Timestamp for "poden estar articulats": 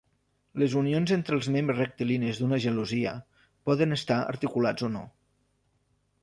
3.71-4.89